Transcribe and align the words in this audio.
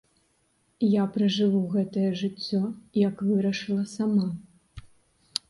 Я 0.91 1.03
пражыву 1.17 1.61
гэтае 1.73 2.07
жыццё, 2.23 2.63
як 3.03 3.21
вырашыла 3.29 3.87
сама. 3.95 4.27